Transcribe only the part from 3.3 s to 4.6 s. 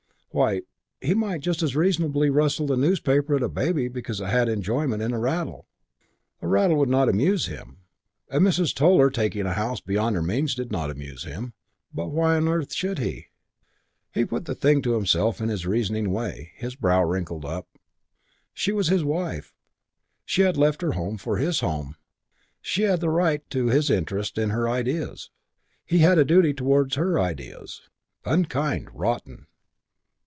at a baby because it had